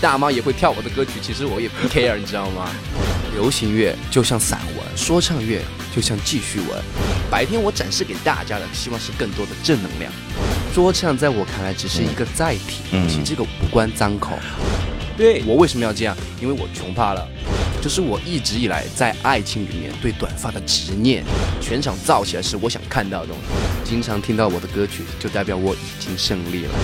[0.00, 2.68] 大妈也会跳我的歌曲，其实我也不 care，你知道吗？
[3.34, 5.60] 流行乐就像散文，说唱乐
[5.94, 6.68] 就像记叙文。
[7.30, 10.12] 白天我展示给大家的，希望是更多的正能量。
[10.74, 14.38] 说唱在我看来只是一个载体，其实这个无关脏口。
[15.16, 16.16] 对我为什么要这样？
[16.40, 17.26] 因为我穷怕了。
[17.80, 21.24] 就是我一直以来在爱情里面对短发的执念，
[21.60, 23.88] 全场造起来是我想看到的东西。
[23.88, 26.74] 经常听到我的歌曲，就代表我已经胜利了。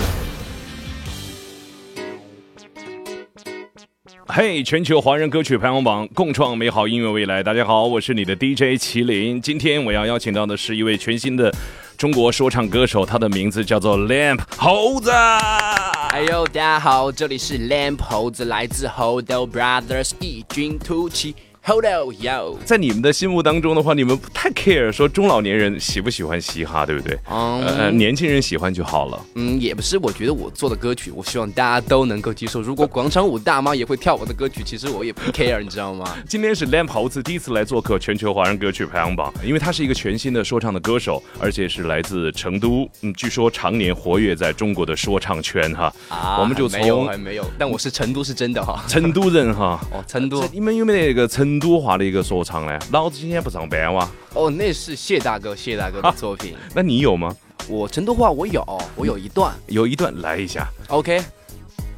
[4.37, 7.41] 嘿，全球华人歌曲排行榜，共创美好音乐未来。
[7.41, 9.41] 大家好，我是你的 DJ 麒麟。
[9.41, 11.55] 今天我要邀请到的是一位全新的
[11.97, 15.13] 中国说唱歌手，他的名字叫做 Lamp 猴子。
[15.13, 21.37] 哎呦，大家好，这里是 Lamp 猴子，来自 Hodo Brothers，异军突起。
[21.67, 22.59] Hold on, yo！
[22.67, 27.19] 在你们的心目当中的话，你们不太 care 说中老年人喜不喜欢嘻哈，对不对？
[27.27, 29.19] 呃，年轻人喜欢就好了。
[29.34, 32.61] 嗯，也不是，我觉得我做的歌曲，我希望大家都能够接受。
[32.61, 36.05] 如果广场舞大妈也会跳我的歌曲，其实我也不 care，你知道吗？
[36.29, 42.86] 今天是 Lamp 猴子第一次来做客全球华人歌曲排行榜，因为他是一个全新的说唱的歌手，而且是来自成都。
[43.01, 45.91] 嗯，据说常年活跃在中国的说唱圈哈。
[46.11, 48.85] 啊，我们就从没有还没有，但我是成都是真的哈。
[48.86, 49.81] 成都人哈。
[49.91, 50.46] 哦，成都。
[50.52, 51.54] 你们有没有那个成？
[51.55, 52.77] 成都话的一个说唱呢？
[52.91, 54.09] 老子今天不上班哇！
[54.33, 56.57] 哦，那是谢大哥，谢大哥的作品。
[56.75, 57.33] 那你有吗？
[57.69, 58.65] 我成都话我有，
[58.97, 60.67] 我有一段，有一段来一下。
[60.89, 61.23] OK，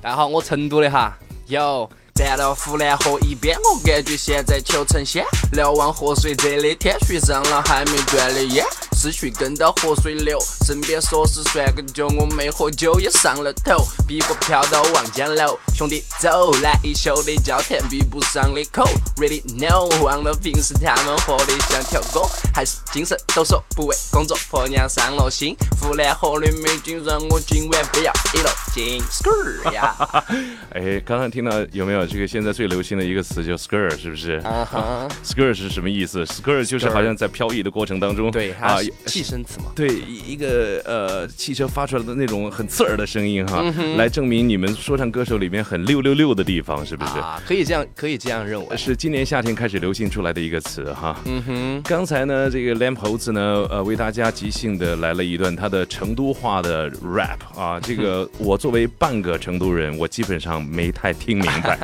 [0.02, 1.16] 大家好，我成都的哈，
[1.46, 1.88] 有。
[2.14, 5.22] 站到湖南河一边，我感觉现在求成仙。
[5.52, 8.64] 瞭望河水这里天，续上了还没断的烟。
[9.06, 10.36] 思绪跟到河水流，
[10.66, 13.86] 身边说是算个酒，我没喝酒也上了头。
[14.08, 18.84] 皮肤飘到望江楼，兄弟走来一宿的交谈比不上的口。
[19.16, 25.54] Really know，忘了平时他们活的像条狗，还是精神抖擞，不为工作婆娘伤了心。
[25.80, 29.00] 湖南河的美景让我今晚不要一落金。
[29.02, 29.94] Skrr 呀！
[30.74, 32.04] 哎，刚刚听到有没有？
[32.04, 34.32] 这个现在最流行的一个词叫 skr，是不是？
[34.44, 39.66] 啊哈，skr 是什么意思？skr 就是好像在漂移的过程当中，对啊，气声词嘛。
[39.74, 39.88] 对，
[40.26, 43.62] 一个呃汽车发出来的那种很刺耳的声音哈，
[43.96, 47.18] 来证明你们说唱歌手里面很六六六的地方，是不是？
[47.18, 48.76] 啊，可以这样，可以这样认为。
[48.76, 51.20] 是今年夏天开始流行出来的一个词哈。
[51.26, 51.82] 嗯哼。
[51.84, 61.78] 刚才呢，这个 Lamp 猴子呢，呃，为大家即兴的来了一段他的成都话的 rap 啊，这个我作为半个成都人，我基本上没太听明白。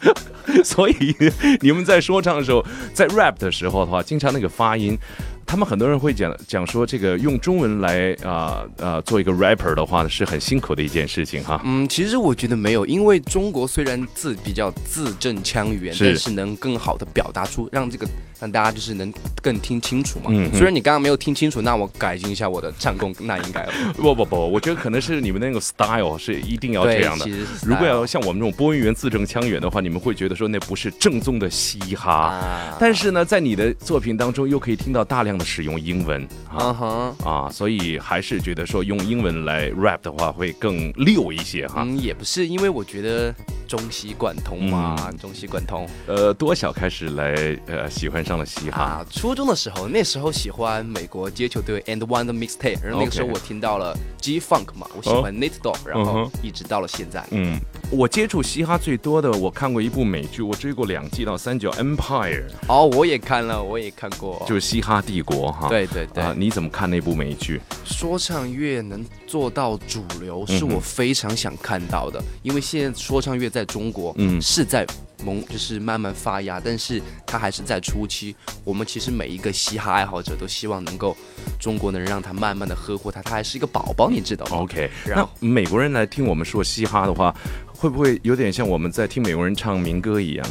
[0.64, 1.14] 所以
[1.60, 4.98] 你们在说唱的时候，在 rap 的时候的话，经常那个发音。
[5.50, 11.60] 他们很多人会讲讲说，这个用中文来啊啊做一个 rapper 的话呢，是很辛苦的一件事情哈。
[11.64, 18.06] 嗯，其实我觉得没有，因为中国虽然字比较字正腔圆，但是能更好的表达出，让这个
[18.38, 19.12] 让大家就是能
[19.42, 20.26] 更听清楚嘛。
[20.28, 20.48] 嗯。
[20.52, 23.66] 虽然你刚刚没有听清楚，那我改进一下我的唱功，那应该。
[23.98, 27.26] 不不不，我觉得可能是你们那个 style 是一定要这样的。
[27.66, 32.40] 如果要像我们这种播音员字正腔圆的话，你们会觉得说那不是正宗的嘻哈。
[32.78, 35.39] 但是呢，在你的作品当中又可以听到大量。
[35.44, 41.82] 使用英文啊啊，所以还是觉得说用英文来 rap 的话会更溜一些哈。
[41.84, 43.34] 嗯，也不是，因为我觉得
[43.66, 45.88] 中西贯通嘛，中西贯通。
[46.06, 49.04] 呃，多小开始来呃喜欢上了嘻哈？
[49.10, 57.24] 初中的时候，那时候喜欢美国街球队 And One 的 Mixtape，然后那个时候我听到了 G Funk 嘛，我喜欢 Nate Dogg，然后一直到了现在。
[57.30, 57.58] 嗯，
[57.92, 62.44] 我接触嘻哈最多的，我看过一部美剧，我追过两季到三角 Empire。
[62.68, 65.50] 哦，我也看了，我也看过，就是嘻哈帝国。
[65.50, 67.60] 哈，对对对，你怎么看那部美剧？
[67.84, 72.22] 说唱乐能做到主流，是我非常想看到的。
[72.42, 74.86] 因为现在说唱乐在中国，嗯，是在
[75.24, 78.36] 萌，就是慢慢发芽，但是它还是在初期。
[78.62, 81.16] 我们其实每一个嘻哈爱好者都希望能够
[81.58, 87.34] 中国能让它慢慢的呵护它，它还是一个宝宝，你知道吗？OK，然那后美国人来听我们说嘻哈的话，
[87.80, 90.46] 会不会有点像我们在听美国人唱民歌一样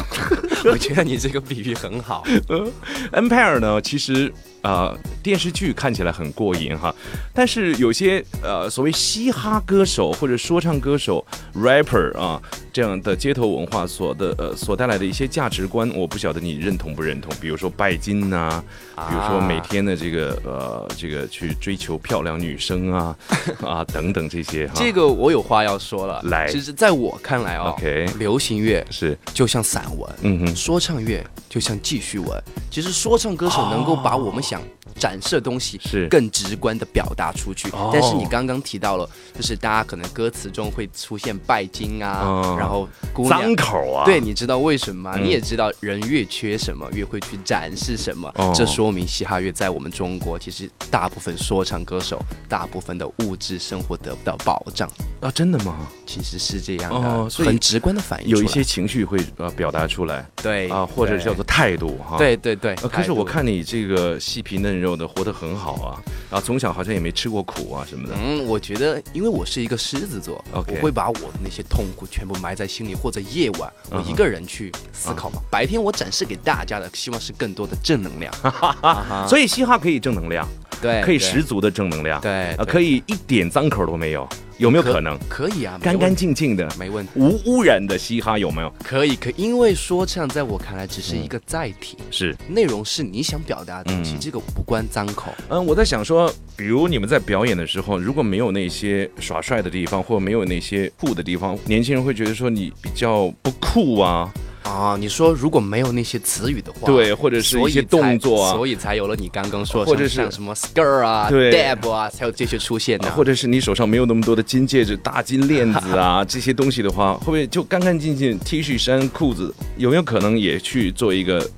[0.72, 2.24] 我觉得你这个比喻很好。
[3.12, 4.32] Empire 呢，其实
[4.62, 6.94] 呃电视剧看起来很过瘾哈，
[7.32, 11.24] 但是有些呃所谓嘻哈歌手或者说唱歌手
[11.54, 12.40] rapper 啊
[12.72, 17.32] 这样的街头文化所的呃所带来的一些价值观，我不晓得你认同不认同。
[17.40, 18.62] 比如说拜金呐、
[18.96, 23.16] 比如说每天的这个呃这个去追求漂亮女生啊
[23.62, 24.72] 啊等等这些哈。
[24.74, 26.20] 这个我有话要说了。
[26.24, 32.42] 来其实在我看来哦 OK 流行乐是就像散文，嗯哼说唱乐就像记叙文。
[32.70, 34.62] 其实说唱歌手能够把我们想
[34.96, 37.68] 展示的东西是更直观的表达出去。
[37.70, 45.12] 哦但是你刚刚提到了，就是大家可能歌词中会出现拜金啊，哦然后姑娘脏口啊，对，你知道为什么吗？
[45.16, 48.32] 嗯你也知道，人越缺什么，越会去展示什么。
[48.36, 54.90] 哦这说明嘻哈乐在我们中国，其实大部分说唱歌手，大部分的物质生活得不到保障，
[55.20, 55.86] 啊，真的吗？
[56.06, 62.18] 其实是这样的，哦所以很直观的反映有一些情绪会呃表达出来对啊，或者叫做态度哈。
[62.18, 62.74] 对对对。
[62.82, 68.14] 呃，可是我，看你这个细皮嫩肉的，活得很好啊，然后，从小好像也没吃过苦啊什么的。
[68.16, 75.40] 嗯，我觉得，因为我是一个狮子座我会把我的那些痛苦全部埋在心里，或者夜晚我一个人去思考嘛。
[75.50, 78.32] 白天我展示给大家的，希望是更多的正能量。
[78.80, 80.48] 啊 所以嘻哈可以正能量，
[80.80, 84.26] 对，可以十足的正能量，对可以一点脏口都没有，
[84.58, 85.18] 有没有可能？
[85.28, 87.12] 可以啊，干干净净的，没问题。
[87.16, 88.72] 无污染的嘻哈有没有？
[88.84, 95.32] 可以，可以，因为说唱在我看来只是一个载体，是，内容是你想表达的东西，嗯这个无关脏口。
[95.48, 104.32] 嗯，我在想说，比如你们在表演的时候，如果没有那些耍帅的地方，或者没有那些酷的地方，年轻人会觉得说你比较不酷啊，
[104.62, 113.10] 啊，你说如果没有那些词语的话，对，或者是一些动作啊，所以才有了你刚刚说的，或者是像什么 skr 啊、对 dab 啊，才有这些出现的。
[113.10, 121.48] 或者是你手上没有那么多的金戒指、大金链子啊 这些东西的话，会不会就干干净净 T 恤衫、裤子，有没有可能也去做一个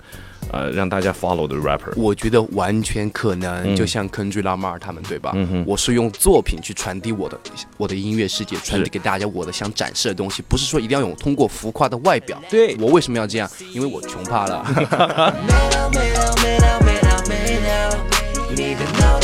[0.52, 1.92] 呃让大家 follow 的 rapper？
[1.96, 5.32] 我觉得完全可能，嗯就像 Kendrick Lamar 他们，对吧？
[5.34, 7.38] 嗯哼我是用作品去传递我的
[7.76, 12.40] 我的音乐世界，传递给大家我的想展示的东西，不是说一定要用通过浮夸的外表。
[12.50, 13.50] 对我为什么要这样？
[13.72, 14.64] 因为我穷怕了。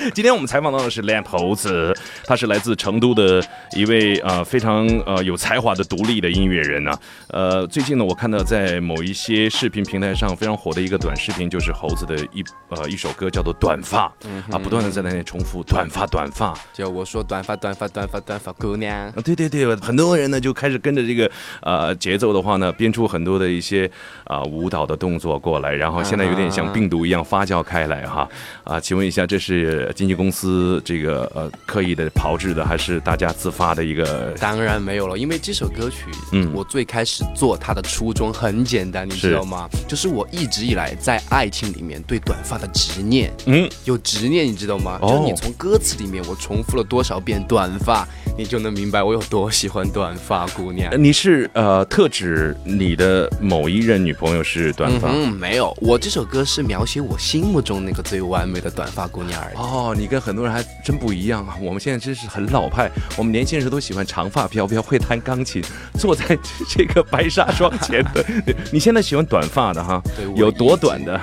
[0.14, 1.94] 今天我们采访到的是 Lamp 猴子，
[2.24, 3.42] 他是来自成都的
[3.76, 6.92] 一位呃非常呃有才华的独立的音乐人呢、
[7.28, 14.10] 呃，最近呢，我看到在某一些视频平台上非常火的一个短视频，就是猴子的一呃一首歌叫做《短发》
[14.54, 16.54] 啊，不断的在那里重复“短发，短发”。
[16.72, 21.30] 就我说短发短发短发短发姑娘，啊，对对对，很多人呢就开始跟着这个
[21.60, 23.90] 呃节奏的话呢，编出很多的一些
[24.24, 28.26] 啊、舞蹈的动作过来，然后现在有点像病毒一样发酵开来哈。
[28.64, 34.32] 啊，请问一下，这是经纪公司这个呃刻意的炮制的，还是大家自发的一个？
[34.38, 39.68] 当然没有了，因为这首歌曲，嗯我最开始做它的初衷很简单，你知道吗？
[39.88, 44.98] 就是我一直以来在爱情里面对短发的执念，嗯，有执念，你知道吗？
[45.02, 48.06] 哦就是你从歌词里面我重复了多少遍短发，
[48.40, 50.96] 你就能明白我有多喜欢短发姑娘呃。
[50.96, 55.10] 你是呃特指你的某一任女朋友是短发？
[55.12, 59.56] 嗯，没有，我这首歌是描写我心目中那个最完美的短发姑娘而已。
[59.58, 61.54] 哦，你跟很多人还真不一样啊！
[61.60, 65.62] 我们现在真是很老派，我们年轻人都喜欢长发飘飘，会弹钢琴，
[65.98, 66.24] 坐在
[66.66, 68.24] 这个白纱窗前的。
[68.72, 70.02] 你现在喜欢短发的哈？
[70.16, 71.20] 对有多短的？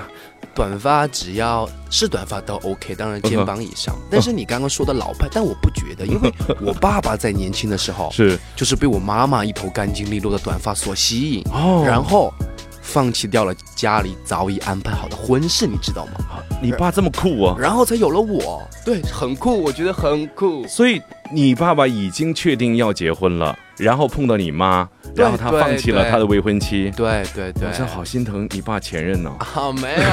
[0.57, 3.93] 短发只要是短发都 OK，当然肩膀以上。
[3.95, 12.33] 嗯但是你刚刚说的老派，但我不觉得，因为我爸爸在年轻的时候 是就是被我妈妈一头干净利落的短发所吸引，哦然后
[12.81, 16.13] 放弃掉了家里早已安排好的婚事，你知道吗？
[16.59, 17.55] 你爸这么酷啊！
[17.59, 20.65] 然后才有了我，对，很酷，我觉得很酷。
[20.67, 20.99] 所以
[21.31, 26.91] 你爸爸已经确定要结婚了，然后碰到你妈，对然后他放弃了他的未婚妻。
[26.95, 30.09] 对对对我，真好心疼你爸前任呢、啊，没有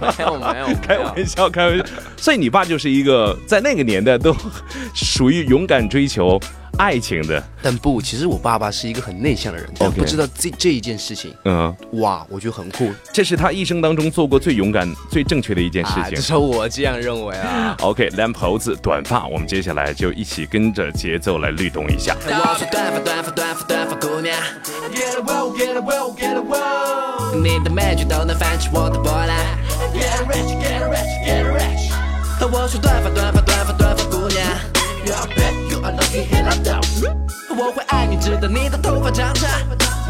[0.00, 1.84] 没有没有，开玩笑，开玩笑。
[2.16, 4.34] 所以你爸就是一个在那个年代都
[4.94, 6.40] 属于勇敢追求
[6.78, 7.42] 爱情的。
[7.62, 12.92] 但不，其实我爸爸是一个很内向的人，但 OK 不知道这这一件事情，嗯，哇，我觉得很酷。
[13.10, 16.20] 这是他一生当中做过最勇敢、最正确的一件事啊，情至。
[16.20, 17.74] 少我这样认为啊。
[17.80, 22.14] OK，lamp 猴子短发，我们接下来就一起跟着节奏来律动一下。
[22.26, 23.83] 我是短发短发短发短发
[24.24, 24.40] 姑娘
[24.90, 27.36] ，Get a roll, get a roll, get a roll.
[27.42, 29.36] 你的美剧都能泛起我的波澜。
[29.92, 31.92] Get rich, get rich, get rich.
[32.50, 34.40] 我是短发短发短发短发姑娘
[35.04, 36.80] ，Yeah, I bet you are lucky here I know.
[37.50, 39.50] 我会爱你直到你的头发长长。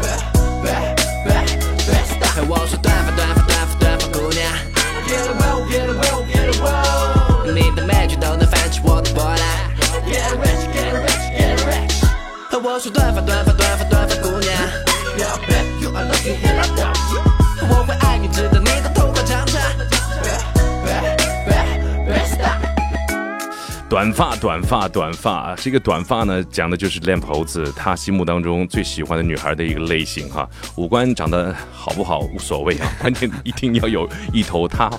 [0.01, 0.23] Back,
[0.63, 0.95] back,
[1.27, 2.47] back, stop.
[2.47, 4.49] 我是短发短发短发短发姑娘
[5.09, 7.51] ，Get a roll, get a roll, get a roll.
[7.51, 9.75] 你的美剧都能泛起我的波澜。
[10.07, 11.95] Get rich, get rich, get rich.
[12.63, 13.54] 我是短发短发
[24.05, 30.47] 短发，短发，短发，这个短发呢，讲的就是 lamp 猴子他心目当中最喜欢的女孩的一个类型哈。
[30.75, 34.91] 五官长得好不好无所谓啊， 关键一定要有一头他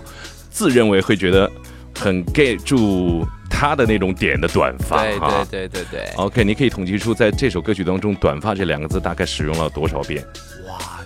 [0.50, 1.48] 自认为会觉得
[1.96, 5.18] 很 get 住他的那种点的短发对。
[5.20, 6.12] 对对对对。
[6.16, 10.20] OK，你可以统计出在这首歌曲当中“短发”这两个字大概使用了多少遍？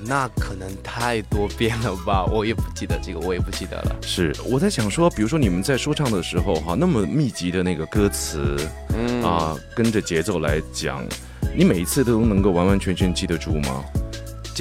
[0.01, 3.97] 哇，那可能太多遍了吧， 我也不记得这个，我也不记得了。
[4.03, 8.57] 是我在想说，比如说你们在说唱的时候哈，那么密集的那个歌词，
[8.97, 11.05] 嗯啊，跟着节奏来讲，
[11.57, 13.85] 你每一次都能够完完全全记得住吗？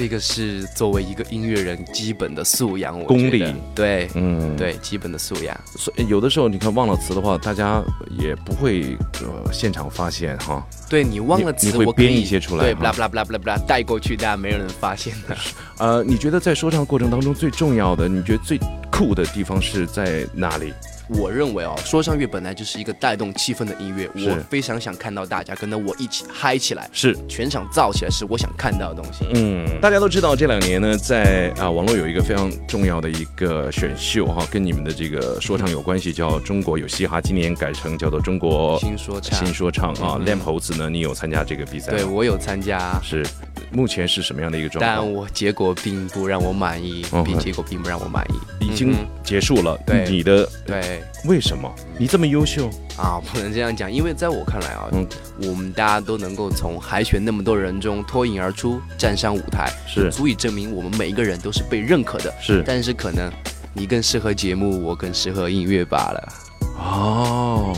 [0.00, 4.56] 这个是作为一个音乐人基本的素养，我功觉得力对，嗯，。
[4.56, 5.54] 对，基本的素养。
[5.76, 7.82] 所以有的时候你看忘了词的话，大家
[8.18, 10.66] 也不会呃现场发现哈。
[10.88, 15.36] 对你忘了词，你你会编一些出来对，啦不啦不啦不啦不啦，带过去，大家没有人发现的。
[15.76, 18.58] 呃，你觉得在说唱过程当中最重要的，你觉得最
[18.90, 20.72] 酷的地方是在哪里？
[21.18, 29.26] 我认为哦，说唱乐本来就是一个带动气氛的音乐，我非常想看到大家跟着我一起嗨起来，是全场燥起来，是我想看到的东西。
[29.34, 40.16] 嗯，大家都知道这两年呢，在啊网络有一个非常重要的一个选秀哈，跟你们的这个说唱有关系，叫中国有嘻哈，今年改成叫做中国新说唱新说唱啊。
[40.18, 41.90] 嗯 Lamp 猴子呢，你有参加这个比赛？
[41.92, 43.26] 对我有参加，是，
[43.72, 45.12] 目前是什么样的一个状但？
[45.12, 48.64] 我结果并不让我满意，嗯并结果并不让我满意。
[48.64, 49.78] 已经嗯结束了。
[49.86, 51.72] 对你的对为什么？
[51.98, 52.68] 你这么优秀？
[52.96, 55.06] 啊，不能这样讲，因为在我看来啊，嗯
[55.42, 62.34] 我们大家都能够从海选那么多人中脱颖而出，站上舞台，是足以证明我们每一个人都是被认可的。
[62.40, 63.32] 是但是可能
[63.72, 66.32] 你更适合节目，我更适合音乐罢了。
[66.76, 67.76] 哦，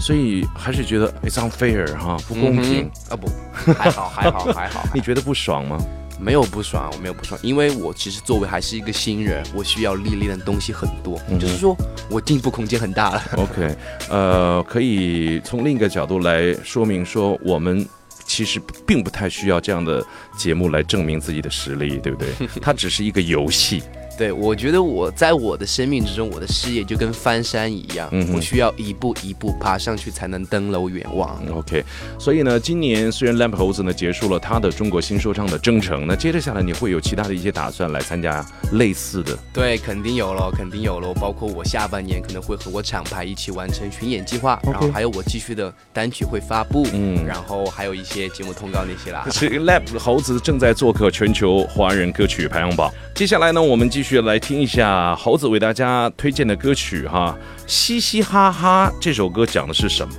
[0.00, 2.84] 所以还是觉得 it's unfair 哈，不公平。
[2.84, 3.28] 嗯啊不，
[3.74, 5.78] 还好还好 还好，你觉得不爽吗？
[6.18, 11.74] 没有不爽，我没有不爽，因为我其实作为还是一个新人，我需要历练的东西很多，嗯就是说
[12.10, 13.22] 我进步空间很大了。
[13.38, 13.74] OK，
[14.10, 17.88] 呃，可以从另一个角度来说明说，我们
[18.26, 20.04] 其实并不太需要这样的
[20.36, 22.28] 节目来证明自己的实力，对不对？
[22.60, 23.82] 它只是一个游戏。
[24.20, 31.42] 对，我觉得我在我的生命之中，我的事业就跟翻山一样，嗯我需要一步一步爬上去，才能登楼远望。
[31.50, 31.82] OK，
[32.18, 39.34] 所以呢，今年虽然 Lamp 猴子呢结束了他的中国新说唱的征程，那接着下来你会有其他的一些打算来参加类似的？
[39.54, 41.14] 对，肯定有咯，肯定有咯。
[41.14, 49.26] 包括我下半年可能会和我厂牌一起完成巡演计划然后还有我继续的单曲会发布，嗯然后还有一些节目通告那些啦。
[49.30, 52.92] 是 Lab 猴子正在做客全球华人歌曲排行榜。
[53.14, 57.36] 接下来呢，我们继续来听一下猴子为大家推荐的歌曲哈，
[57.66, 60.14] 嘻嘻哈哈这首歌讲的是什么？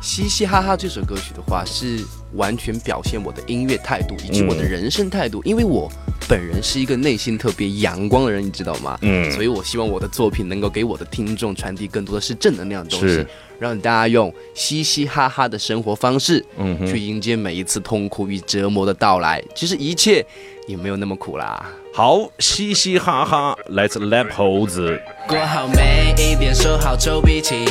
[0.00, 5.90] 嘻嘻哈哈这首歌曲的话，是完全表现我的音乐态度以及我的嗯人生态度，因为我
[6.28, 8.96] 本人是一个内心特别阳光的人，你知道吗？
[9.02, 13.26] 嗯所以我希望我的作品能够给我的听众传递更多的是正能量的东西，
[13.58, 19.42] 让大家用嘻嘻哈哈的生活方式，嗯去迎接每一次痛苦与折磨的到来。
[19.54, 20.24] 其实一切
[20.68, 21.66] 也没有那么苦啦。
[21.92, 25.00] 好，嘻嘻哈哈，来自 Lab 猴子。
[25.26, 27.64] 过好每一天，收好臭脾气。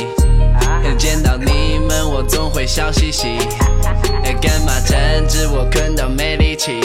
[0.98, 3.38] 见到你们，我总会笑嘻嘻。
[4.40, 4.96] 干嘛争
[5.28, 5.46] 执？
[5.46, 6.80] 我困到没力气。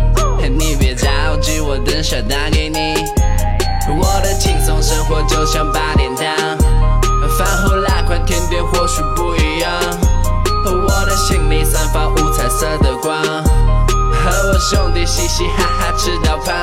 [0.58, 2.94] 你别着急，我等下打给你。
[3.98, 6.58] 我的轻松生活就像八点档，
[7.36, 9.72] 饭后拉块甜点或许不一样。
[10.64, 16.54] 我的心里散发五彩色的光，和我兄弟嘻嘻哈哈吃到胖。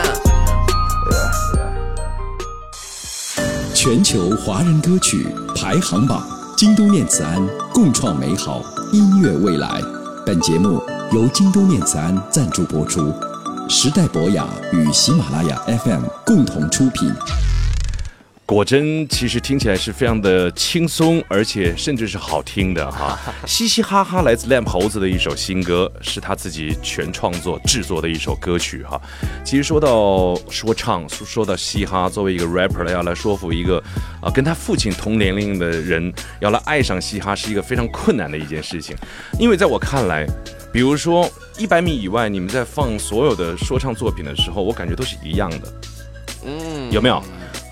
[3.73, 6.25] 全球华人歌曲排行榜，
[6.63, 9.81] 京都念慈庵共创美好音乐未来。
[10.25, 13.13] 本节目由京都念慈庵赞助播出，
[13.67, 17.13] 时代博雅与喜马拉雅 FM 共同出品。
[18.53, 23.17] 果真其实听起来是非常的轻松，而且甚至是好听的哈。
[23.47, 29.01] 嘻嘻哈哈来自 Lamp 猴子的一首新歌，是他自己全创作制作的一首歌曲哈。
[29.43, 33.81] 其实说到说唱，说说到嘻哈，作为一个 rapper 要来说服一个
[34.21, 38.95] 啊跟他父亲同年龄的人要来爱上嘻哈，是一个非常困难的一件事情。
[39.39, 40.27] 因为在我看来，
[40.71, 45.73] 比如说一百米以外，你们在放所有的说唱作品的时候，我感觉都是一样的。
[46.45, 47.23] 嗯，有没有？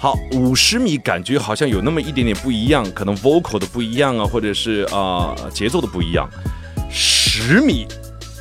[0.01, 6.27] 好，五十米感觉好像有那么一点点不一样，可能 vocal 的不一样啊，或者是啊、节奏的不一样。
[6.89, 7.85] 十米，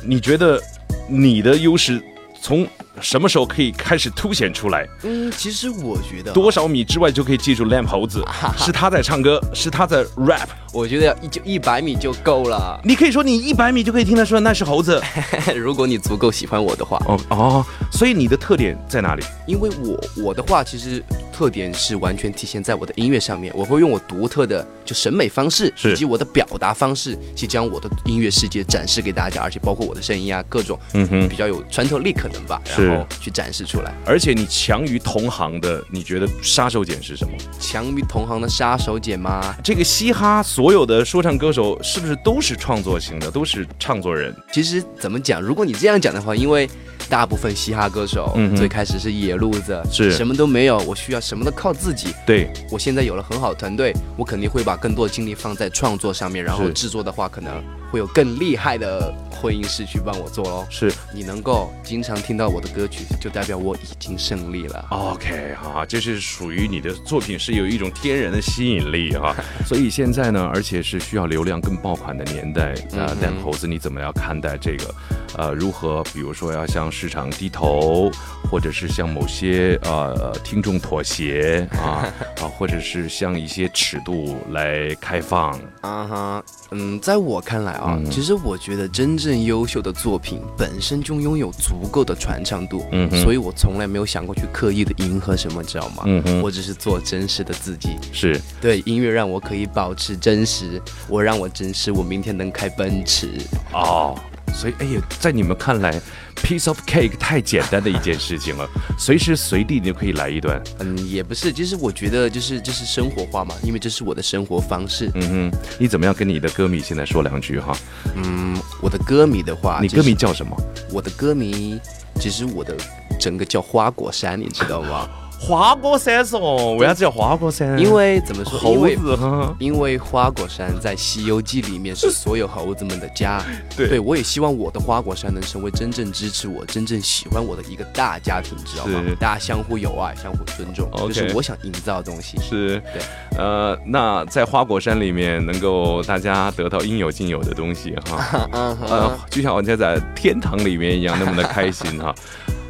[0.03, 0.59] 你觉得
[1.07, 2.01] 你的优势
[2.41, 2.67] 从
[2.99, 4.87] 什么时候可以开始凸显出来？
[5.03, 8.25] 嗯，其实我觉得多少米之外就可以记住 Lamp 猴子，
[8.57, 10.47] 是他在唱歌，是他在 rap。
[10.73, 12.81] 我觉得要一就一百米就够了。
[12.83, 14.99] 你可以说你一百米就可以听得出来那是猴子。
[15.55, 19.23] 如果你足够喜欢我的话，哦哦，所以你的特点在哪里？
[19.45, 21.03] 因为我我的话其实
[21.41, 33.91] 特点是完全体现在我的音乐上面，我会用我独特的就审美方式以及我的表达方式，去将我的音乐世界展示给大家，而且包括我的声音啊，各种嗯哼比较有穿透力可能吧，然后去展示出来。
[34.05, 37.33] 而且你强于同行的，你觉得杀手锏是什么？
[37.59, 39.55] 强于同行的杀手锏吗？
[39.63, 44.31] 这个嘻哈所有的说唱歌手是不是都是创作型的，都是唱作人？
[44.53, 45.41] 其实怎么讲？
[45.41, 46.69] 如果你这样讲的话，因为
[47.11, 50.11] 大部分嘻哈歌手、嗯最开始是野路子，是。
[50.11, 52.15] 什么都没有，我需要什么都靠自己。
[52.25, 60.65] 对，我现在有了很好的团队，我肯定会把更多的精力放在创作上面，然后制作的话，可能会有更厉害的婚姻师去帮我做喽。
[60.69, 64.85] 是你能够经常听到我的歌曲，就代表我已经胜利了。
[64.89, 69.35] OK 哈，这是属于你的作品是有一种天然的吸引力哈，
[69.67, 74.95] 所以现在呢，而且是需要流量更爆款的年代，那嗯但猴子你怎么样看待这个？
[75.37, 78.11] 呃，如何比如说要向市场低头，
[78.49, 82.03] 或者是向某些呃听众妥协啊
[82.41, 85.51] 啊，或者是向一些尺度来开放？
[85.79, 96.03] 啊哈，嗯，在我看来啊，嗯其实我觉得真正优秀的作品本身就拥有足够的传唱度，嗯所以我从来没有想过去刻意的迎合什么，知道吗？
[96.05, 97.89] 嗯哼我只是做真实的自己。
[98.13, 103.29] 是对，音乐让我可以保持真实，我让我真实，我明天能开奔驰。
[103.73, 104.17] 哦，
[104.53, 105.99] 所以哎呀，在你们看来
[106.35, 108.67] ，piece of cake 太简单的一件事情了，
[108.97, 110.61] 随时随地你就可以来一段。
[110.79, 115.09] 嗯，也不是，其实我觉得就是就是生活化嘛，因为这是我的生活方式。
[115.15, 117.75] 嗯哼，你怎么样跟你的歌迷现在说两句哈？
[118.15, 120.55] 嗯，我的歌迷的话，你歌迷叫什么？
[120.91, 121.79] 我的歌迷，
[122.19, 122.75] 其实我的
[123.19, 125.09] 整个叫花果山，你知道吗？
[125.43, 127.77] 花果山哦，为啥子叫花果山？
[127.79, 128.59] 因为怎么说？
[128.59, 133.43] 猴为子哈，因为花果山在《西游记》里面是所有猴子们的家。
[133.75, 139.01] 对我也希望我的花果山能成为真正支持我、真正喜欢我的一个大家庭，知道吗？
[139.19, 142.37] 大家相互友爱、相互尊重这是我想营造的东西。
[142.39, 143.01] 是对，
[143.39, 148.47] 呃，那在花果山里面能够大家得到应有尽有的东西哈，
[148.87, 152.13] 呃，就像我家在天堂里面一样那么的开心哈。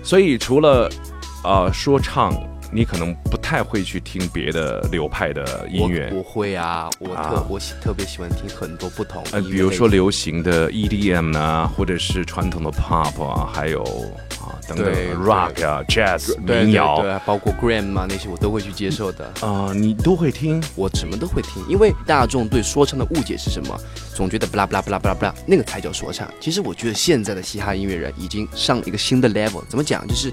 [0.01, 0.89] 所以除了
[1.43, 2.33] 呃说唱，
[2.71, 6.17] 你可能不太会去听别的流派的音乐我。
[6.19, 13.83] 我会啊，我特、啊我喜特别喜欢听很多不同的呃，比如说流行的 EDM 啊，或者是传统的 Pop 啊，还有
[14.39, 14.87] 啊等等
[15.21, 19.25] Rock 啊、Jazz 民谣对对，包括 Gram 啊那些我都会去接受的。
[19.41, 20.61] 啊，你都会听。
[20.75, 23.77] 我什么都会听，因为大众对说唱的误解是什么？
[24.15, 26.31] 总觉得不啦不啦不啦不啦不啦，那个才叫说唱。
[26.39, 29.63] 其实我觉得现在的嘻哈音乐人已经上了一个新的 level。
[29.67, 30.07] 怎么讲？
[30.07, 30.31] 就是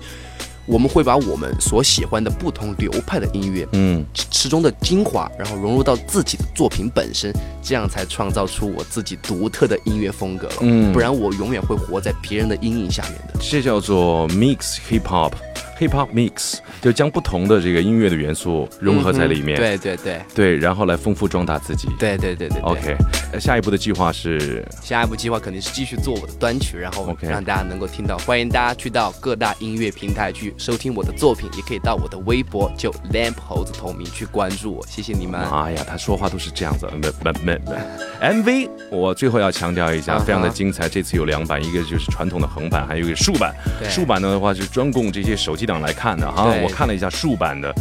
[0.68, 10.56] 我们会把我们所喜欢的不同流派的音乐，嗯，其中的精华，然后融入到自己的作品本身，这样才创造出我自己独特的音乐风格了。
[10.60, 13.40] 嗯不然我永远会活在别人的阴影下面的。
[13.40, 15.32] 这叫做 Mix Hip Hop。
[15.78, 21.88] Hip Hop Mix 就将不同的这个音乐的元素融合在里面，嗯对对对对，然后来丰富壮大自己。
[21.98, 22.62] 对对对对对。
[22.62, 22.96] OK，
[23.32, 28.18] 呃下一步的计划是下一步计划肯定是继续做我的单曲，然后 OK 让大家能够听到。
[28.18, 34.86] 欢迎大家去到各大音乐平台去收听我的作品，也可以到我的微博就 Lamp 猴子同名去关注我。
[34.88, 35.40] 谢谢你们。
[35.48, 36.88] 妈呀，他说话都是这样子。
[36.92, 40.88] 没没没没，MV 我最后要强调一下，非常的精彩。
[40.88, 43.54] 这次有两版，一个就是传统的横版，还有一个竖版。
[43.88, 46.52] 竖版的话是专供这些手机党来看的哈。
[46.62, 47.72] 我看了一下竖版的，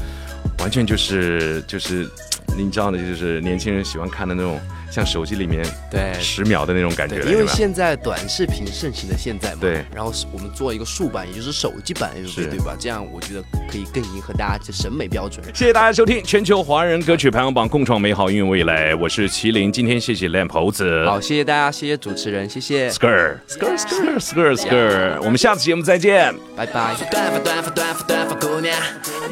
[0.59, 2.07] 完全就是就是，
[2.55, 12.75] 你知道的，就是年轻人喜欢看的那种像手机里面对十秒的那种感觉，了，因为现在短视频盛行的现在嘛，对然后我们做一个竖版，也就是手机版，对吧？
[12.79, 15.45] 这样我觉得可以更迎合大家的审美标准。
[15.53, 18.95] 谢谢大家收听全球华人歌曲排行榜，共创美好音乐未来。
[18.95, 26.33] 我是麒麟，今天谢谢 Lamp 猴子，好，谢谢大家，谢谢主持人，谢谢，，skr skr skr skr skr，我们下次节目再见。
[26.55, 26.95] 拜拜。
[27.11, 28.75] 短发短发短发短发姑娘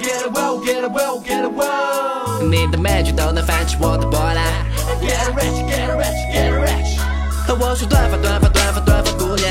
[0.01, 4.64] ，Get a wow get a wow get a wow，你的美句都能泛起我的波澜
[5.00, 6.98] ，Get rich get rich get rich，
[7.46, 9.48] 和我说短发短发短发短发姑娘，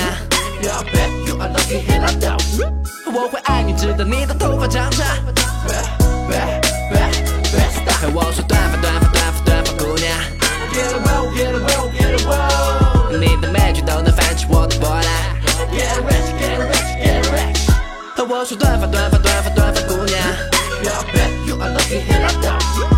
[0.62, 2.38] You are bad you are lucky hit a d o
[3.12, 5.06] 我会爱你直到你的头发长长。
[8.02, 10.08] 和我说短发短发短发短发姑娘，
[10.74, 15.06] Get a wow get a wow get a wow，你的美句都能泛起我的波澜，
[15.74, 17.60] Get rich get rich get rich。
[18.16, 20.18] 和我说短发短发短发短发姑娘，
[20.82, 22.93] You are bad you are lucky hit a d o 我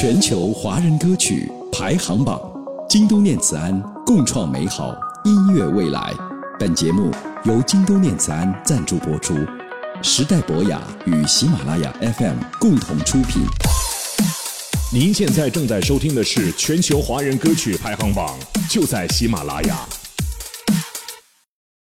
[0.00, 2.40] 全球华人歌曲排行榜，
[2.88, 6.14] 京都念慈庵共创美好音乐未来。
[6.56, 7.10] 本节目
[7.42, 9.34] 由京都念慈庵赞助播出，
[10.00, 13.42] 时代博雅与喜马拉雅 FM 共同出品。
[14.92, 18.38] 您现在正在收听的是全球华人歌曲排行榜，
[18.70, 19.80] 就在喜马拉雅。